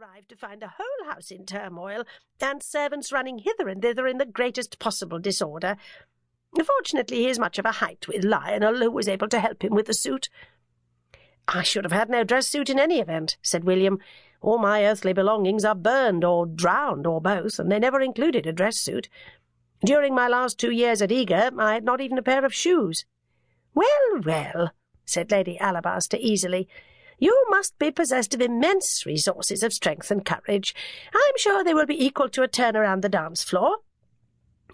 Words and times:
arrived 0.00 0.30
to 0.30 0.36
find 0.36 0.62
the 0.62 0.70
whole 0.78 1.10
house 1.10 1.30
in 1.30 1.44
turmoil, 1.44 2.04
and 2.40 2.62
servants 2.62 3.12
running 3.12 3.38
hither 3.38 3.68
and 3.68 3.82
thither 3.82 4.06
in 4.06 4.16
the 4.16 4.24
greatest 4.24 4.78
possible 4.78 5.18
disorder. 5.18 5.76
Fortunately, 6.64 7.18
he 7.18 7.28
is 7.28 7.38
much 7.38 7.58
of 7.58 7.66
a 7.66 7.72
height 7.72 8.08
with 8.08 8.24
Lionel, 8.24 8.78
who 8.78 8.90
was 8.90 9.08
able 9.08 9.28
to 9.28 9.40
help 9.40 9.62
him 9.62 9.74
with 9.74 9.86
the 9.86 9.94
suit. 9.94 10.30
I 11.46 11.62
should 11.62 11.84
have 11.84 11.92
had 11.92 12.08
no 12.08 12.24
dress 12.24 12.46
suit 12.46 12.70
in 12.70 12.78
any 12.78 12.98
event, 12.98 13.36
said 13.42 13.64
William. 13.64 13.98
All 14.40 14.56
my 14.56 14.86
earthly 14.86 15.12
belongings 15.12 15.66
are 15.66 15.74
burned 15.74 16.24
or 16.24 16.46
drowned 16.46 17.06
or 17.06 17.20
both, 17.20 17.58
and 17.58 17.70
they 17.70 17.78
never 17.78 18.00
included 18.00 18.46
a 18.46 18.52
dress 18.52 18.78
suit. 18.78 19.10
During 19.84 20.14
my 20.14 20.28
last 20.28 20.58
two 20.58 20.70
years 20.70 21.02
at 21.02 21.12
Ega, 21.12 21.52
I 21.58 21.74
had 21.74 21.84
not 21.84 22.00
even 22.00 22.16
a 22.16 22.22
pair 22.22 22.46
of 22.46 22.54
shoes. 22.54 23.04
Well, 23.74 24.20
well, 24.24 24.70
said 25.04 25.30
Lady 25.30 25.58
Alabaster 25.58 26.16
easily, 26.18 26.68
you 27.20 27.46
must 27.50 27.78
be 27.78 27.90
possessed 27.90 28.34
of 28.34 28.40
immense 28.40 29.06
resources 29.06 29.62
of 29.62 29.72
strength 29.72 30.10
and 30.10 30.24
courage. 30.24 30.74
I'm 31.14 31.36
sure 31.36 31.62
they 31.62 31.74
will 31.74 31.86
be 31.86 32.04
equal 32.04 32.28
to 32.30 32.42
a 32.42 32.48
turn 32.48 32.76
around 32.76 33.02
the 33.02 33.08
dance 33.08 33.44
floor. 33.44 33.76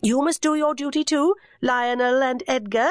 You 0.03 0.23
must 0.23 0.43
do 0.43 0.55
your 0.55 0.75
duty 0.75 1.05
too, 1.05 1.35
Lionel 1.61 2.23
and 2.23 2.43
Edgar. 2.47 2.91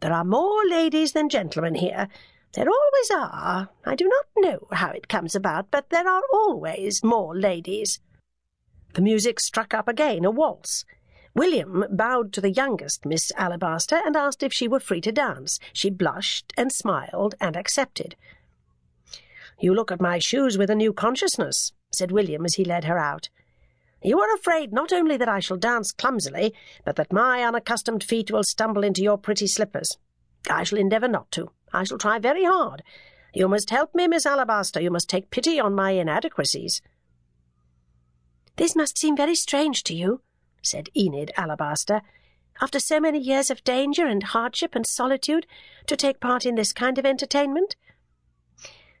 There 0.00 0.12
are 0.12 0.24
more 0.24 0.66
ladies 0.68 1.12
than 1.12 1.28
gentlemen 1.28 1.76
here. 1.76 2.08
There 2.54 2.66
always 2.66 3.10
are. 3.10 3.68
I 3.84 3.94
do 3.94 4.08
not 4.08 4.26
know 4.36 4.66
how 4.72 4.90
it 4.90 5.08
comes 5.08 5.34
about, 5.34 5.70
but 5.70 5.90
there 5.90 6.08
are 6.08 6.22
always 6.32 7.04
more 7.04 7.36
ladies. 7.36 8.00
The 8.94 9.02
music 9.02 9.38
struck 9.38 9.74
up 9.74 9.88
again, 9.88 10.24
a 10.24 10.30
waltz. 10.30 10.84
William 11.34 11.84
bowed 11.90 12.32
to 12.32 12.40
the 12.40 12.50
youngest 12.50 13.04
Miss 13.04 13.30
Alabaster 13.36 14.00
and 14.06 14.16
asked 14.16 14.42
if 14.42 14.54
she 14.54 14.66
were 14.66 14.80
free 14.80 15.02
to 15.02 15.12
dance. 15.12 15.60
She 15.74 15.90
blushed 15.90 16.54
and 16.56 16.72
smiled 16.72 17.34
and 17.38 17.56
accepted. 17.56 18.16
You 19.58 19.74
look 19.74 19.90
at 19.90 20.00
my 20.00 20.18
shoes 20.18 20.58
with 20.58 20.70
a 20.70 20.74
new 20.74 20.92
consciousness, 20.92 21.72
said 21.92 22.12
William 22.12 22.44
as 22.44 22.54
he 22.54 22.64
led 22.64 22.84
her 22.84 22.98
out. 22.98 23.28
You 24.02 24.20
are 24.20 24.34
afraid 24.34 24.72
not 24.72 24.92
only 24.92 25.16
that 25.16 25.28
I 25.28 25.40
shall 25.40 25.56
dance 25.56 25.92
clumsily, 25.92 26.54
but 26.84 26.96
that 26.96 27.12
my 27.12 27.42
unaccustomed 27.42 28.04
feet 28.04 28.30
will 28.30 28.44
stumble 28.44 28.84
into 28.84 29.02
your 29.02 29.18
pretty 29.18 29.46
slippers. 29.46 29.96
I 30.50 30.64
shall 30.64 30.78
endeavour 30.78 31.08
not 31.08 31.30
to. 31.32 31.50
I 31.72 31.84
shall 31.84 31.98
try 31.98 32.18
very 32.18 32.44
hard. 32.44 32.82
You 33.34 33.48
must 33.48 33.70
help 33.70 33.94
me, 33.94 34.06
Miss 34.06 34.26
Alabaster. 34.26 34.80
You 34.80 34.90
must 34.90 35.08
take 35.08 35.30
pity 35.30 35.58
on 35.58 35.74
my 35.74 35.90
inadequacies. 35.92 36.82
This 38.56 38.76
must 38.76 38.96
seem 38.96 39.16
very 39.16 39.34
strange 39.34 39.82
to 39.84 39.94
you, 39.94 40.22
said 40.62 40.88
Enid 40.96 41.32
Alabaster, 41.36 42.02
after 42.60 42.80
so 42.80 43.00
many 43.00 43.18
years 43.18 43.50
of 43.50 43.64
danger 43.64 44.06
and 44.06 44.22
hardship 44.22 44.74
and 44.74 44.86
solitude, 44.86 45.46
to 45.86 45.96
take 45.96 46.20
part 46.20 46.46
in 46.46 46.54
this 46.54 46.72
kind 46.72 46.98
of 46.98 47.04
entertainment. 47.04 47.76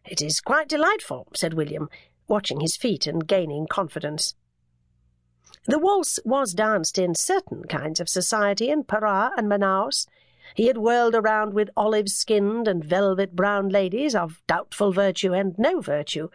It 0.06 0.22
is 0.22 0.40
quite 0.40 0.68
delightful, 0.68 1.28
said 1.34 1.54
William, 1.54 1.88
watching 2.28 2.60
his 2.60 2.76
feet 2.76 3.06
and 3.06 3.26
gaining 3.26 3.66
confidence. 3.66 4.34
The 5.66 5.78
waltz 5.78 6.18
was 6.24 6.52
danced 6.52 6.98
in 6.98 7.14
certain 7.14 7.64
kinds 7.64 8.00
of 8.00 8.08
society 8.08 8.68
in 8.70 8.84
Para 8.84 9.32
and 9.36 9.48
Manaus, 9.48 10.06
he 10.54 10.66
had 10.68 10.78
whirled 10.78 11.14
around 11.14 11.54
with 11.54 11.70
olive-skinned 11.76 12.68
and 12.68 12.84
velvet-brown 12.84 13.68
ladies 13.68 14.14
of 14.14 14.42
doubtful 14.46 14.92
virtue 14.92 15.34
and 15.34 15.58
no 15.58 15.80
virtue. 15.80 16.28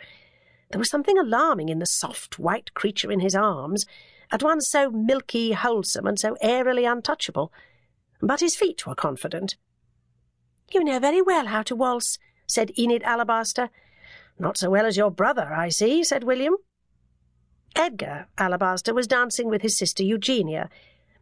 There 0.69 0.80
was 0.80 0.89
something 0.89 1.17
alarming 1.17 1.69
in 1.69 1.80
the 1.80 1.86
soft 1.86 2.38
white 2.38 2.73
creature 2.73 3.11
in 3.11 3.19
his 3.19 3.36
arms, 3.36 3.86
at 4.31 4.44
once 4.44 4.69
so 4.69 4.89
milky, 4.92 5.53
wholesome, 5.53 6.08
and 6.08 6.19
so 6.19 6.38
airily 6.42 6.86
untouchable. 6.86 7.52
But 8.22 8.42
his 8.42 8.55
feet 8.55 8.86
were 8.86 8.95
confident. 8.95 9.55
You 10.72 10.83
know 10.83 10.99
very 10.99 11.22
well 11.22 11.47
how 11.47 11.64
to 11.64 11.75
waltz, 11.75 12.17
said 12.52 12.77
Enid 12.77 13.03
Alabaster. 13.03 13.69
Not 14.38 14.57
so 14.57 14.69
well 14.69 14.85
as 14.85 14.97
your 14.97 15.11
brother, 15.11 15.53
I 15.53 15.69
see, 15.69 16.03
said 16.03 16.23
William. 16.23 16.55
Edgar 17.75 18.27
Alabaster 18.38 18.93
was 18.93 19.08
dancing 19.08 19.47
with 19.47 19.61
his 19.61 19.77
sister 19.77 20.03
Eugenia, 20.03 20.69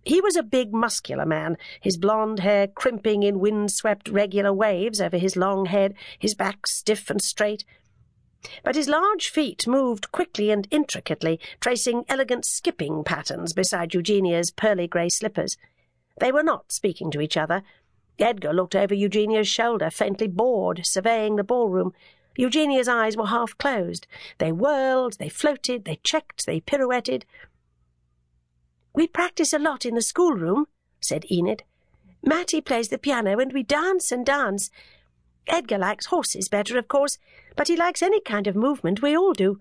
he 0.03 0.21
was 0.21 0.35
a 0.35 0.43
big, 0.43 0.73
muscular 0.73 1.25
man, 1.25 1.57
his 1.81 1.97
blonde 1.97 2.39
hair 2.39 2.67
crimping 2.67 3.23
in 3.23 3.39
wind-swept 3.39 4.07
regular 4.07 4.53
waves 4.53 5.01
over 5.01 5.17
his 5.17 5.35
long 5.35 5.65
head, 5.65 5.93
his 6.17 6.35
back 6.35 6.65
stiff 6.67 7.09
and 7.09 7.21
straight. 7.21 7.65
But 8.63 8.75
his 8.75 8.87
large 8.87 9.29
feet 9.29 9.67
moved 9.67 10.11
quickly 10.11 10.51
and 10.51 10.67
intricately, 10.71 11.39
tracing 11.59 12.05
elegant 12.07 12.45
skipping 12.45 13.03
patterns 13.03 13.51
beside 13.53 13.93
Eugenia's 13.93 14.51
pearly 14.51 14.87
grey 14.87 15.09
slippers. 15.09 15.57
They 16.19 16.31
were 16.31 16.43
not 16.43 16.71
speaking 16.71 17.11
to 17.11 17.21
each 17.21 17.35
other. 17.35 17.63
Edgar 18.21 18.53
looked 18.53 18.75
over 18.75 18.93
Eugenia's 18.93 19.47
shoulder, 19.47 19.89
faintly 19.89 20.27
bored, 20.27 20.81
surveying 20.85 21.35
the 21.35 21.43
ballroom. 21.43 21.93
Eugenia's 22.35 22.87
eyes 22.87 23.17
were 23.17 23.27
half 23.27 23.57
closed. 23.57 24.07
They 24.37 24.51
whirled, 24.51 25.17
they 25.19 25.29
floated, 25.29 25.85
they 25.85 25.99
checked, 26.03 26.45
they 26.45 26.59
pirouetted. 26.59 27.25
We 28.93 29.07
practice 29.07 29.53
a 29.53 29.59
lot 29.59 29.85
in 29.85 29.95
the 29.95 30.01
schoolroom, 30.01 30.65
said 31.01 31.25
Enid. 31.31 31.63
Mattie 32.23 32.61
plays 32.61 32.89
the 32.89 32.97
piano, 32.97 33.39
and 33.39 33.53
we 33.53 33.63
dance 33.63 34.11
and 34.11 34.25
dance. 34.25 34.69
Edgar 35.47 35.77
likes 35.77 36.07
horses 36.07 36.49
better, 36.49 36.77
of 36.77 36.87
course, 36.87 37.17
but 37.55 37.67
he 37.67 37.75
likes 37.75 38.01
any 38.01 38.21
kind 38.21 38.47
of 38.47 38.55
movement. 38.55 39.01
We 39.01 39.15
all 39.15 39.33
do. 39.33 39.59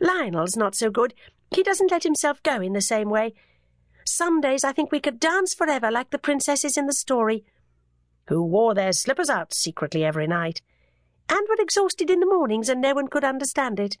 Lionel's 0.00 0.56
not 0.56 0.74
so 0.74 0.90
good. 0.90 1.14
He 1.50 1.62
doesn't 1.62 1.90
let 1.90 2.04
himself 2.04 2.42
go 2.42 2.60
in 2.60 2.72
the 2.72 2.80
same 2.80 3.08
way. 3.08 3.34
Some 4.06 4.40
days 4.40 4.64
I 4.64 4.72
think 4.72 4.92
we 4.92 5.00
could 5.00 5.18
dance 5.20 5.54
forever 5.54 5.90
like 5.90 6.10
the 6.10 6.18
princesses 6.18 6.76
in 6.76 6.86
the 6.86 6.92
story. 6.92 7.44
Who 8.28 8.42
wore 8.42 8.74
their 8.74 8.92
slippers 8.92 9.30
out 9.30 9.54
secretly 9.54 10.04
every 10.04 10.26
night. 10.26 10.62
And 11.28 11.46
were 11.48 11.62
exhausted 11.62 12.10
in 12.10 12.20
the 12.20 12.26
mornings, 12.26 12.68
and 12.68 12.80
no 12.80 12.94
one 12.94 13.08
could 13.08 13.24
understand 13.24 13.80
it. 13.80 13.96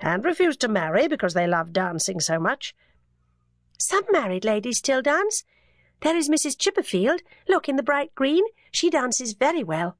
And 0.00 0.24
refused 0.24 0.60
to 0.60 0.68
marry 0.68 1.08
because 1.08 1.34
they 1.34 1.46
loved 1.46 1.72
dancing 1.72 2.20
so 2.20 2.38
much. 2.38 2.74
Some 3.78 4.04
married 4.10 4.44
ladies 4.44 4.78
still 4.78 5.02
dance. 5.02 5.44
There 6.02 6.16
is 6.16 6.28
Mrs. 6.28 6.56
Chipperfield. 6.56 7.20
Look, 7.48 7.68
in 7.68 7.76
the 7.76 7.82
bright 7.82 8.14
green. 8.14 8.44
She 8.70 8.90
dances 8.90 9.32
very 9.32 9.64
well. 9.64 9.96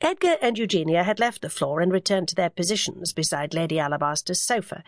Edgar 0.00 0.36
and 0.40 0.58
Eugenia 0.58 1.04
had 1.04 1.20
left 1.20 1.42
the 1.42 1.50
floor 1.50 1.80
and 1.80 1.92
returned 1.92 2.28
to 2.28 2.34
their 2.34 2.50
positions 2.50 3.12
beside 3.12 3.54
Lady 3.54 3.78
Alabaster's 3.78 4.42
sofa. 4.42 4.82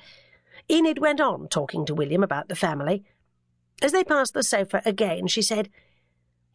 Enid 0.68 0.98
went 0.98 1.20
on 1.20 1.48
talking 1.48 1.86
to 1.86 1.94
William 1.94 2.24
about 2.24 2.48
the 2.48 2.56
family. 2.56 3.04
As 3.82 3.92
they 3.92 4.02
passed 4.02 4.34
the 4.34 4.42
sofa 4.42 4.82
again, 4.84 5.26
she 5.26 5.42
said, 5.42 5.68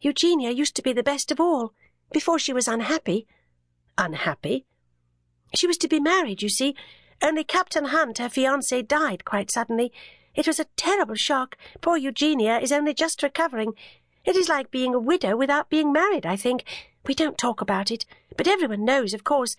Eugenia 0.00 0.50
used 0.50 0.74
to 0.76 0.82
be 0.82 0.92
the 0.92 1.02
best 1.02 1.30
of 1.30 1.40
all, 1.40 1.72
before 2.12 2.38
she 2.38 2.52
was 2.52 2.68
unhappy. 2.68 3.26
Unhappy? 3.98 4.66
She 5.54 5.66
was 5.66 5.76
to 5.78 5.88
be 5.88 6.00
married, 6.00 6.42
you 6.42 6.48
see, 6.48 6.74
only 7.22 7.44
Captain 7.44 7.86
Hunt, 7.86 8.18
her 8.18 8.28
fiancé, 8.28 8.86
died 8.86 9.24
quite 9.24 9.50
suddenly. 9.50 9.92
It 10.34 10.46
was 10.46 10.58
a 10.58 10.66
terrible 10.76 11.16
shock. 11.16 11.56
Poor 11.80 11.96
Eugenia 11.96 12.58
is 12.58 12.72
only 12.72 12.94
just 12.94 13.22
recovering. 13.22 13.74
It 14.24 14.36
is 14.36 14.48
like 14.48 14.70
being 14.70 14.94
a 14.94 14.98
widow 14.98 15.36
without 15.36 15.70
being 15.70 15.92
married, 15.92 16.24
I 16.24 16.36
think. 16.36 16.64
We 17.04 17.14
don't 17.14 17.36
talk 17.36 17.60
about 17.60 17.90
it, 17.90 18.06
but 18.36 18.48
everyone 18.48 18.84
knows, 18.84 19.12
of 19.12 19.24
course. 19.24 19.56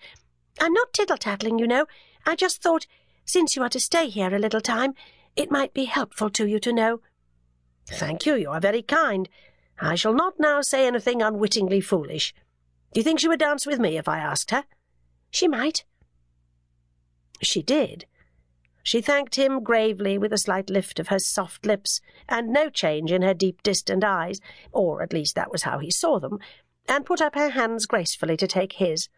I'm 0.60 0.72
not 0.72 0.92
tittle-tattling, 0.92 1.58
you 1.58 1.66
know. 1.66 1.86
I 2.26 2.36
just 2.36 2.62
thought, 2.62 2.86
since 3.24 3.54
you 3.54 3.62
are 3.62 3.68
to 3.68 3.80
stay 3.80 4.08
here 4.08 4.34
a 4.34 4.38
little 4.38 4.60
time, 4.60 4.94
it 5.36 5.50
might 5.50 5.74
be 5.74 5.84
helpful 5.84 6.30
to 6.30 6.46
you 6.46 6.58
to 6.60 6.72
know. 6.72 7.00
Thank 7.86 8.26
you, 8.26 8.34
you 8.34 8.50
are 8.50 8.60
very 8.60 8.82
kind. 8.82 9.28
I 9.82 9.96
shall 9.96 10.14
not 10.14 10.38
now 10.38 10.60
say 10.60 10.86
anything 10.86 11.22
unwittingly 11.22 11.80
foolish. 11.80 12.32
Do 12.92 13.00
you 13.00 13.04
think 13.04 13.18
she 13.18 13.28
would 13.28 13.40
dance 13.40 13.66
with 13.66 13.80
me 13.80 13.96
if 13.96 14.06
I 14.06 14.18
asked 14.18 14.52
her? 14.52 14.64
She 15.30 15.48
might. 15.48 15.84
She 17.42 17.62
did. 17.62 18.06
She 18.84 19.00
thanked 19.00 19.34
him 19.34 19.62
gravely 19.62 20.18
with 20.18 20.32
a 20.32 20.38
slight 20.38 20.70
lift 20.70 21.00
of 21.00 21.08
her 21.08 21.18
soft 21.18 21.66
lips, 21.66 22.00
and 22.28 22.52
no 22.52 22.68
change 22.70 23.10
in 23.10 23.22
her 23.22 23.34
deep, 23.34 23.62
distant 23.62 24.04
eyes, 24.04 24.40
or 24.70 25.02
at 25.02 25.12
least 25.12 25.34
that 25.34 25.50
was 25.50 25.62
how 25.62 25.80
he 25.80 25.90
saw 25.90 26.20
them, 26.20 26.38
and 26.88 27.06
put 27.06 27.20
up 27.20 27.34
her 27.34 27.50
hands 27.50 27.86
gracefully 27.86 28.36
to 28.36 28.46
take 28.46 28.74
his. 28.74 29.08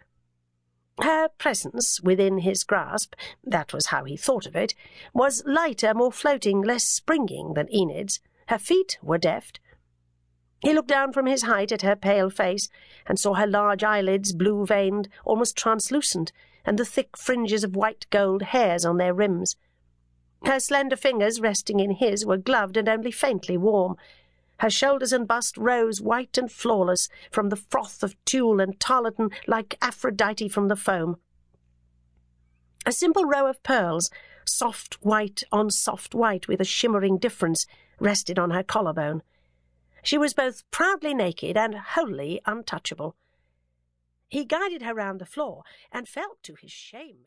Her 1.00 1.28
presence 1.28 2.00
within 2.00 2.38
his 2.38 2.64
grasp, 2.64 3.14
that 3.42 3.74
was 3.74 3.86
how 3.86 4.04
he 4.04 4.16
thought 4.16 4.46
of 4.46 4.56
it, 4.56 4.74
was 5.12 5.42
lighter, 5.44 5.92
more 5.92 6.12
floating, 6.12 6.62
less 6.62 6.84
springing 6.84 7.52
than 7.54 7.68
Enid's. 7.68 8.20
Her 8.48 8.58
feet 8.58 8.98
were 9.02 9.18
deft. 9.18 9.60
He 10.64 10.72
looked 10.72 10.88
down 10.88 11.12
from 11.12 11.26
his 11.26 11.42
height 11.42 11.72
at 11.72 11.82
her 11.82 11.94
pale 11.94 12.30
face, 12.30 12.70
and 13.06 13.18
saw 13.18 13.34
her 13.34 13.46
large 13.46 13.84
eyelids, 13.84 14.32
blue-veined, 14.32 15.10
almost 15.26 15.58
translucent, 15.58 16.32
and 16.64 16.78
the 16.78 16.86
thick 16.86 17.18
fringes 17.18 17.64
of 17.64 17.76
white 17.76 18.06
gold 18.08 18.40
hairs 18.40 18.86
on 18.86 18.96
their 18.96 19.12
rims. 19.12 19.56
Her 20.46 20.58
slender 20.58 20.96
fingers, 20.96 21.38
resting 21.38 21.80
in 21.80 21.90
his, 21.90 22.24
were 22.24 22.38
gloved 22.38 22.78
and 22.78 22.88
only 22.88 23.10
faintly 23.10 23.58
warm. 23.58 23.96
Her 24.60 24.70
shoulders 24.70 25.12
and 25.12 25.28
bust 25.28 25.58
rose 25.58 26.00
white 26.00 26.38
and 26.38 26.50
flawless 26.50 27.10
from 27.30 27.50
the 27.50 27.56
froth 27.56 28.02
of 28.02 28.16
tulle 28.24 28.60
and 28.60 28.80
tarlatan 28.80 29.30
like 29.46 29.76
Aphrodite 29.82 30.48
from 30.48 30.68
the 30.68 30.76
foam. 30.76 31.16
A 32.86 32.92
simple 32.92 33.26
row 33.26 33.46
of 33.46 33.62
pearls, 33.62 34.10
soft 34.46 34.94
white 35.02 35.42
on 35.52 35.68
soft 35.70 36.14
white 36.14 36.48
with 36.48 36.62
a 36.62 36.64
shimmering 36.64 37.18
difference, 37.18 37.66
rested 38.00 38.38
on 38.38 38.50
her 38.50 38.62
collarbone. 38.62 39.22
She 40.04 40.18
was 40.18 40.34
both 40.34 40.70
proudly 40.70 41.14
naked 41.14 41.56
and 41.56 41.74
wholly 41.74 42.40
untouchable. 42.44 43.16
He 44.28 44.44
guided 44.44 44.82
her 44.82 44.94
round 44.94 45.18
the 45.18 45.26
floor, 45.26 45.64
and 45.90 46.06
felt 46.06 46.42
to 46.42 46.54
his 46.54 46.70
shame 46.70 47.26